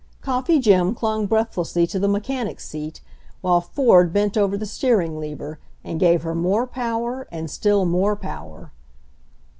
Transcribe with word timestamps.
Coffee 0.21 0.59
Jim 0.59 0.95
clung 0.95 1.27
breathlessly 1.27 1.85
to 1.85 1.99
the 1.99 2.07
mechanic's 2.07 2.67
seat, 2.67 3.01
while 3.41 3.61
Ford 3.61 4.11
bent 4.11 4.35
over 4.35 4.57
the 4.57 4.65
steering 4.65 5.19
lever 5.19 5.59
and 5.83 5.99
gave 5.99 6.23
her 6.23 6.33
more 6.33 6.65
power, 6.65 7.27
and 7.31 7.51
still 7.51 7.85
more 7.85 8.15
power. 8.15 8.71